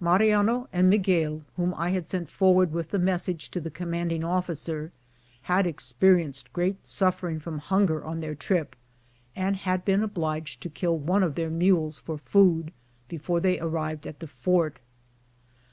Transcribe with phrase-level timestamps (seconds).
[0.00, 4.90] Mariano and Miguel, whom I had sent forward with the message to the commanding officer,
[5.42, 8.74] had experienced great suffering from hunger upon their trip,
[9.36, 12.72] and had been obliged to kill one of their mules for food
[13.06, 14.80] before they arrived at the fort.